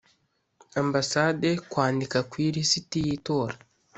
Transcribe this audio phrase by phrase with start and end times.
[0.81, 3.55] ambasade kwandika ku ilisiti y itora